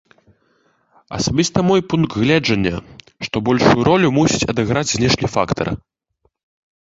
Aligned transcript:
Асабіста 1.17 1.57
мой 1.69 1.81
пункт 1.93 2.11
гледжання, 2.21 2.75
што 3.27 3.35
большую 3.49 3.81
ролю 3.89 4.07
мусіць 4.17 4.49
адыграць 4.53 4.91
знешні 4.95 5.27
фактар. 5.35 5.67